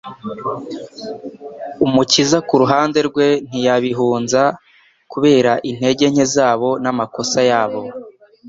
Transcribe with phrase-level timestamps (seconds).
[1.87, 4.41] Umukiza ku ruhande rwe ntiyabihunza
[5.11, 7.81] kubera intege nke zabo n'amakosa yabo.